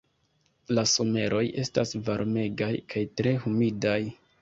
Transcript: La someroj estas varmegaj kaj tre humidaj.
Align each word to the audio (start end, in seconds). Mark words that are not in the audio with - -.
La 0.77 0.85
someroj 0.91 1.43
estas 1.65 1.93
varmegaj 2.09 2.73
kaj 2.95 3.07
tre 3.23 3.39
humidaj. 3.47 3.99